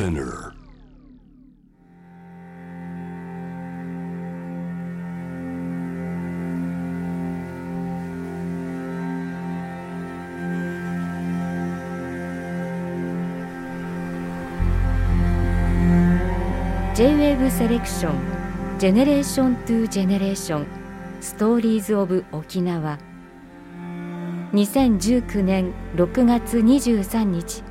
[0.00, 0.54] Spinner.
[16.94, 20.66] J-WAVE セレクションジェネレーショントゥジェネレーション
[21.20, 22.98] ストーリーズオブ沖縄
[24.54, 27.69] 2019年6月23日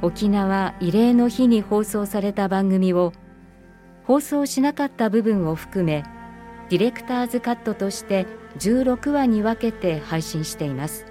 [0.00, 3.12] 沖縄慰霊の日に放送された番組を
[4.04, 6.04] 放送しなかった部分を含め
[6.70, 8.26] ディレクターズカットとして
[8.58, 11.06] 16話に分けて配信しています。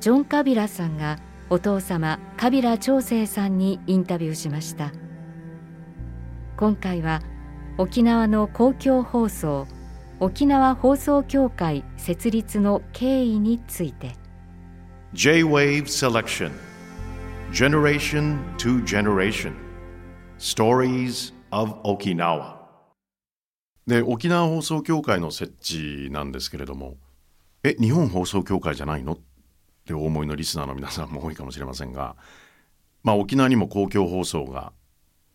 [0.00, 1.18] ジョン・カビラさんが
[1.48, 4.92] お父様カビラ長生さんにインタビューしました。
[6.56, 7.22] 今回は
[7.78, 9.66] 沖縄の公共放送
[10.20, 14.12] 沖縄放送協会設立の経緯について。
[15.14, 16.71] J-Wave Selection
[17.52, 19.52] Generation to Generation.
[20.38, 22.56] Stories of Okinawa.
[23.86, 26.96] で沖縄放送協会の設置なんですけれども
[27.62, 29.18] え日本放送協会じゃないのっ
[29.84, 32.16] てお思いのリスナーの皆さんも多いかもしれませんが、
[33.02, 34.72] まあ、沖縄にも公共放送が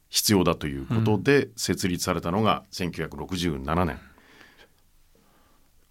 [0.09, 3.99] 必要だということで設立されたのが1967年、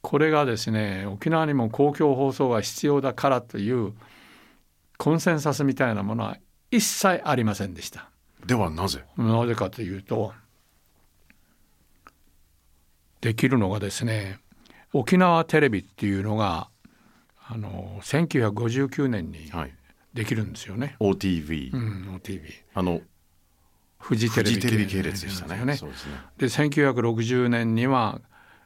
[0.02, 3.92] これがですね沖縄にも公共放送が必要だからという
[4.98, 6.36] コンセンサスみたいなものは
[6.70, 8.10] 一切ありませんでした。
[8.44, 9.04] ではなぜ？
[9.16, 10.32] なぜかというと
[13.20, 14.38] できるのがですね
[14.92, 16.68] 沖縄テレビっていうのが
[17.48, 19.72] あの1959年にはい。
[20.14, 20.96] できるんですよね。
[20.98, 22.40] OTV、うん、OTV
[22.72, 23.02] あの
[23.98, 25.58] フジテレビフジテレビ系列でしたね。
[25.58, 25.76] よね。
[25.76, 26.12] そうですね。
[26.38, 28.22] で1960年には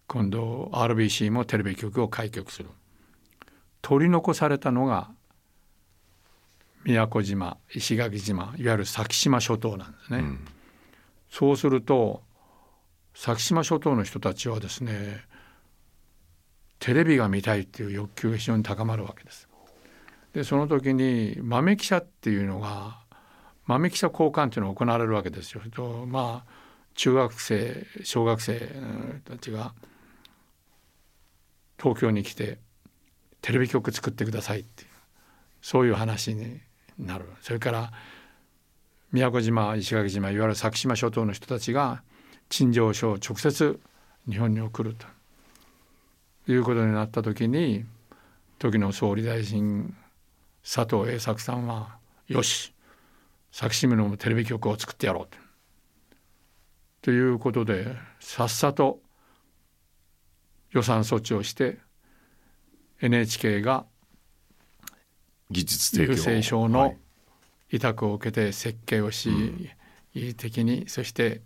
[0.07, 2.69] 今度 RBC もテレビ局を開局する。
[3.83, 5.11] 取り残されたのが
[6.85, 10.25] 宮古島石垣島いわゆる先島諸島なんですね、
[11.31, 12.23] そうすると
[13.15, 15.21] 先島諸島の人たちはですね
[16.79, 19.49] テレビが見たいっていう欲求が非常に高まるわけです。
[20.33, 23.01] でその時に豆記者っていうのが
[23.67, 25.61] 豆記者交換っていうのが行われるわけですよ。
[25.75, 26.53] とまあ
[26.95, 29.75] 中学生小学生うんたちが
[31.79, 32.59] 東京に来て
[33.43, 34.89] テレビ局作ってくださいっていう
[35.61, 36.61] そういう話に
[37.01, 37.93] なるそれから
[39.13, 42.03] 宮古島石垣島いわゆる先島諸島の人たちが
[42.49, 43.81] 陳情書を直接
[44.29, 44.95] 日本に送る
[46.47, 47.85] ということになった時に
[48.59, 49.95] 時の総理大臣
[50.63, 51.97] 佐藤栄作さんは
[52.29, 52.73] よし
[53.51, 55.29] 先島のテレビ局を作ってやろう
[57.03, 57.11] と。
[57.11, 59.01] いうことでさっさと
[60.71, 61.79] 予算措置をして
[63.01, 63.87] NHK が
[65.51, 66.97] 技術提供郵政省はの
[67.71, 69.31] い委託を受けて設計をし、
[70.15, 71.43] 意義的にそして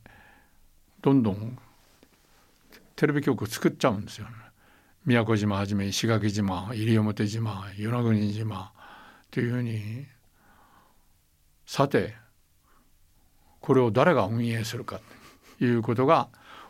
[1.02, 1.58] どんどん
[2.96, 4.32] テレビ局を作っちゃうんですよ、ね。
[5.04, 8.72] 宮古島はじめ石垣島西表島与那国島
[9.30, 10.06] というふうに
[11.66, 12.14] さて
[13.60, 15.00] これを誰が運営するか
[15.58, 16.28] ということが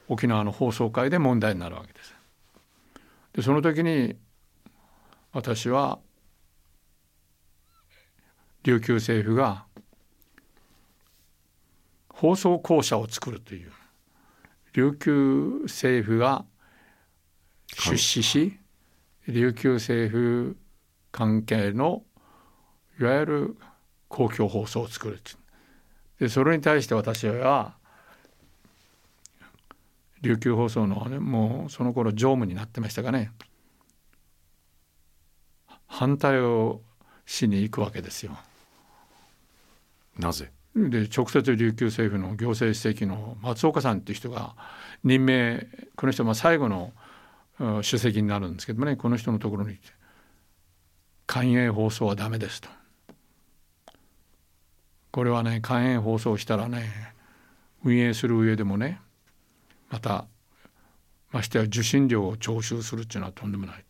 [0.08, 2.14] 沖縄の放送会で問題になるわけです。
[3.34, 4.16] でその時に
[5.32, 5.98] 私は
[8.64, 9.66] 琉球政府が
[12.08, 13.70] 放送公社を作るという
[14.72, 16.44] 琉球政府が
[17.76, 18.58] 出資し、
[19.28, 20.56] 琉球政府
[21.12, 22.02] 関係の
[22.98, 23.56] いわゆる
[24.08, 25.20] 公共放送を作る
[26.18, 27.74] でそれに対して私は
[30.22, 33.30] 琉球放送の、ね、もうその頃常務になってましたかね
[35.86, 36.80] 反対を
[37.26, 38.36] しに行くわけですよ。
[40.18, 40.50] なぜ？
[40.76, 44.56] で直接琉球政府の行政主席の松岡さんっていう人が
[45.04, 46.92] 任命この人は最後の
[47.82, 49.92] 主席になるんですけどもねこの人のところに行って
[51.26, 52.68] 「官営放送はダメです」と。
[55.12, 56.90] これはね官営放送したらね
[57.84, 59.00] 運営する上でもね
[59.90, 60.26] また
[61.30, 63.84] ましてや受信料を徴収するっていうのはとんでもない。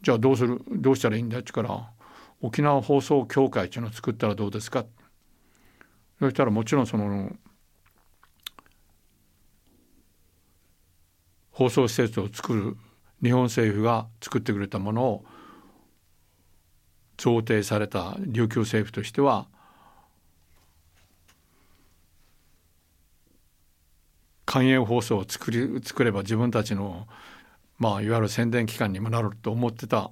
[0.00, 0.62] じゃあどうする？
[0.70, 1.38] どうしたらいいんだ？
[1.38, 1.90] って言うから
[2.40, 4.86] 沖縄放送協会っていうのを作ったらどうですか？
[6.18, 7.36] そしたらもちろんその
[11.50, 12.76] 放送施設を作る
[13.22, 15.24] 日本政府が作ってくれたものを
[17.16, 19.46] 贈呈された琉球政府としては
[24.44, 27.06] 官営放送を作り作れば自分たちの
[27.78, 30.10] まあいわゆる宣伝機関にもなると思ってた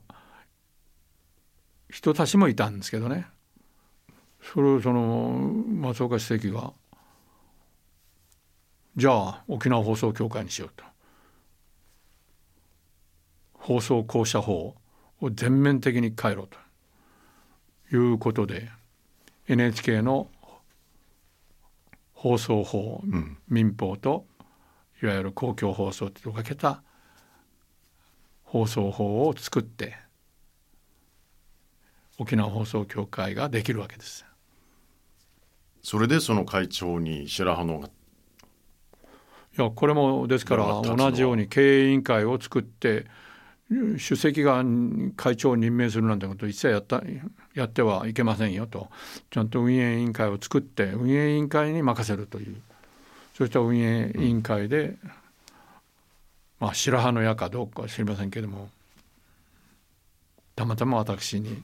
[1.88, 3.26] 人たちもいたんですけどね。
[4.54, 6.72] それをその松岡主席が
[8.96, 10.84] じゃあ沖縄放送協会にしようと。
[13.54, 14.76] 放送公社法
[15.20, 16.58] を全面的に変えろと。
[17.92, 18.70] いうことで
[19.48, 20.28] NHK の
[22.12, 24.24] 放送法、うん、民法と
[25.02, 26.82] いわゆる公共放送とかけた
[28.42, 29.96] 放送法を作って
[32.18, 34.24] 沖縄放送協会ができるわけです。
[35.84, 37.90] それでその会長に白羽のがい
[39.62, 43.04] やこれもですから同じように経営委員会を作って
[43.98, 44.64] 主席が
[45.14, 47.02] 会長を任命するなんてこと一切やった
[47.54, 48.88] やってはいけませんよと。
[49.30, 52.56] ちゃんと運営委員会を作って運営委員会に任せるという。
[53.34, 54.96] そうした運営委員会で、
[56.60, 58.68] まあ白羽の矢かどうかは知りませんけれども
[60.56, 61.62] たまたま私に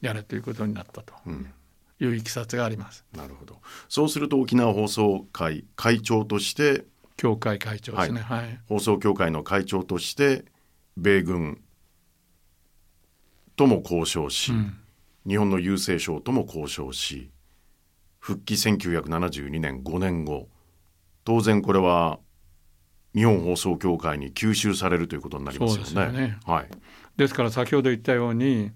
[0.00, 1.14] やれということになったと。
[1.26, 1.52] うん
[2.00, 3.04] いういきさつがあります。
[3.14, 3.60] なるほど。
[3.88, 6.84] そうすると沖縄放送会会長として
[7.16, 10.44] 協会会長ですね、はい、はい、放送協会の会長として
[10.96, 11.60] 米軍
[13.56, 14.78] とも交渉し、うん、
[15.26, 17.30] 日本の郵政省とも交渉し
[18.18, 20.48] 復帰1972年5年後
[21.24, 22.18] 当然これは
[23.14, 26.06] 日本放送協会に吸収されるということになりますよね。
[26.06, 26.68] よねはい、
[27.16, 28.70] ですから先ほど言ったように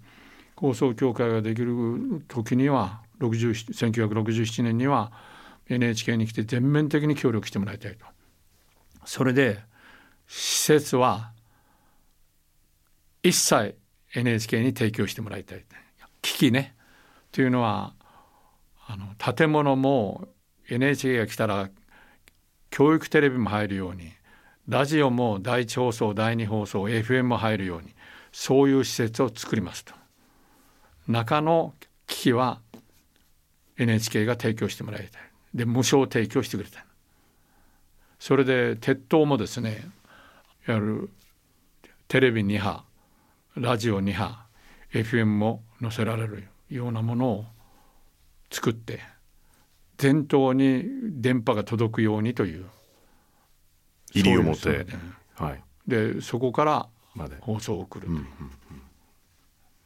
[0.56, 5.12] 放送協会ができる時には1967年には
[5.68, 8.04] NHK に来て全面的に協力してもらいたいと。
[9.04, 9.60] それで
[10.26, 11.32] 施設は
[13.22, 13.76] 一切
[14.14, 15.64] NHK に提供してもらいたい。
[16.22, 16.74] 危機ね。
[17.32, 17.94] というのは
[18.86, 20.28] あの建物も
[20.68, 21.70] NHK が来たら
[22.70, 24.12] 教育テレビも入るように
[24.68, 27.94] ラジオも第一放送第二放送 FM も入るように
[28.32, 29.94] そういう施設を作りますと。
[31.06, 31.74] 中の
[32.06, 32.60] 危機は
[33.78, 35.22] NHK が提供してもらいたい。
[35.54, 36.84] で無償提供してくれた。
[38.18, 39.88] それで鉄塔もですね
[40.66, 41.10] やる
[42.08, 42.84] テレビ2波
[43.56, 44.46] ラジオ2波
[44.92, 47.44] FM も載せられるようなものを
[48.50, 49.00] 作って
[49.98, 52.66] 全頭に電波が届くようにという。
[54.14, 54.86] 入り表
[55.34, 56.88] はい、でそこから
[57.40, 58.50] 放送を送るという、うんうんうん、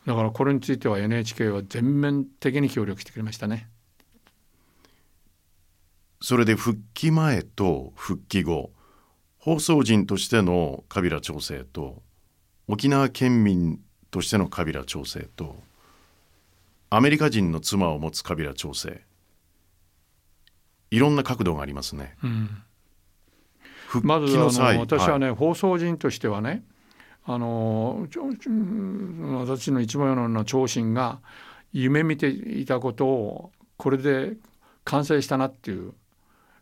[0.06, 3.68] だからこれについては NHK は全面的に協力してくれましたね。
[6.20, 8.70] それで復帰前と復帰後
[9.38, 12.02] 放送人としてのカビラ調整と
[12.66, 13.80] 沖縄県民
[14.10, 15.56] としてのカビラ調整と
[16.90, 19.02] アメリカ人の妻を持つカビラ調整。
[20.90, 22.16] いろんな角度がありますね。
[22.22, 22.48] うん、
[24.02, 26.62] まずあの私はね、はい、放送人としてはね
[27.24, 28.06] あの
[29.40, 31.20] 私の一番ような長身が
[31.72, 34.32] 夢見ていたことをこれで
[34.84, 35.92] 完成したなっていう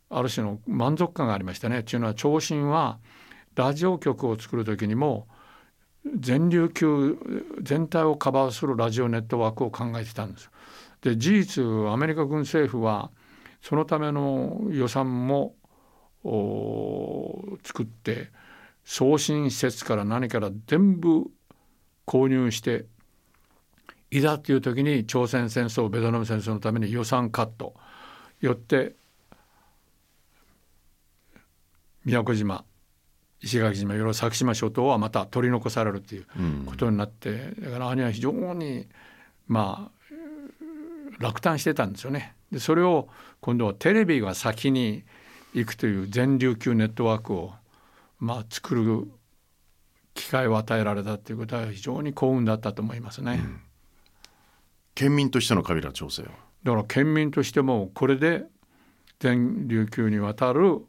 [0.09, 1.81] ある種の満足感がありましたね。
[1.81, 2.99] っていうのは長身は
[3.55, 5.27] ラジオ局を作る時にも
[6.19, 7.19] 全琉球
[7.63, 10.51] 全体をカバーするラジオネットワークを考えてたんです。
[11.03, 13.11] で事実アメリカ軍政府は
[13.63, 15.55] そのための予算も
[17.65, 18.31] 作って
[18.85, 21.25] 送信施設から何から全部
[22.07, 22.87] 購入して
[24.11, 27.75] いざという時に朝鮮戦争ベトナム戦争のために予算カット
[28.41, 28.95] よって
[32.07, 32.65] 宮古島
[33.43, 36.27] 石垣島いろいろ先島諸島はまた取り残されるという
[36.65, 38.87] ことになって、うん、だから兄は非常に
[39.49, 40.07] まあ
[41.19, 42.35] 落胆してたんですよね。
[42.51, 43.09] でそれを
[43.41, 45.03] 今度はテレビが先に
[45.53, 47.53] 行くという全琉球ネットワークを
[48.21, 49.11] まあ作る
[50.15, 53.41] 機会を与えられたということは非常に幸運だったと思いますね。
[53.45, 53.61] うん、
[54.95, 56.29] 県民としてのカビラ調整は？
[56.63, 58.45] だから県民としてもこれで
[59.19, 60.87] 全琉球にわたる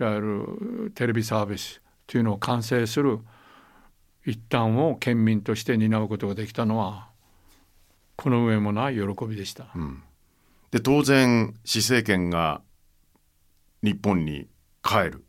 [0.00, 3.20] いわゆるテレビサービスというのを完成する
[4.26, 7.08] 一端を県民として担うことができたのは
[8.16, 9.66] この上もない喜びでした。
[9.74, 10.02] うん、
[10.70, 12.62] で当然施政権が
[13.82, 14.48] 日本に
[14.82, 15.24] 帰る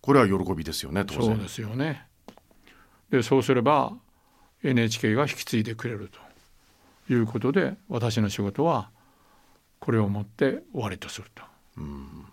[0.00, 2.06] これは喜びですよねそうですよね。
[3.10, 3.92] でそうすれば
[4.62, 6.10] NHK が引き継いでくれる
[7.06, 8.90] ということで私の仕事は
[9.78, 11.42] これをもって終わりとすると。
[11.76, 12.29] うん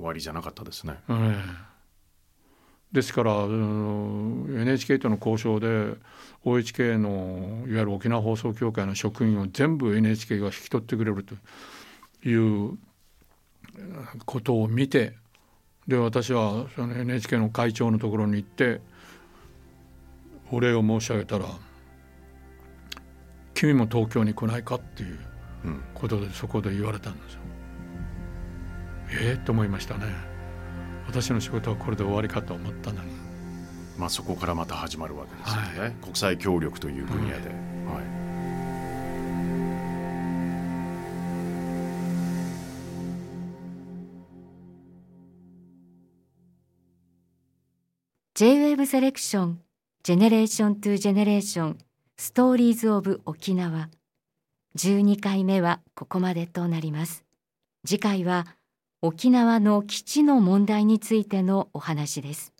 [0.00, 0.94] 終わりじゃなかったですね。
[1.08, 1.42] えー、
[2.92, 5.94] ですからうん NHK との交渉で
[6.44, 11.34] OHK のいわゆる沖縄放送協会の職員を全部 NHK が引き取ってくれると
[12.28, 12.78] いう
[14.24, 15.14] ことを見て
[15.86, 18.80] で私はその NHK の会長のところに行って
[20.50, 21.44] お礼を申し上げたら
[23.54, 25.18] 「君も東京に来ないか?」っていう
[25.92, 27.40] ことでそこで言われたんですよ。
[29.12, 30.06] ええと思いましたね。
[31.06, 33.30] 私の仕事はこれで終わりかと思ったのに。
[34.00, 38.04] まあそこからまた始まるわけですよね、は国際協力という分野で、はい、
[48.34, 53.90] J-Wave Selection Generation to Generation Stories of 沖縄
[54.78, 57.26] 12回目はここまでとなります。
[57.84, 58.46] 次回は
[59.02, 62.52] 沖縄の基地の問題についてのお話です。